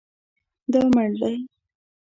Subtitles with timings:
[0.71, 1.35] دا مړ دی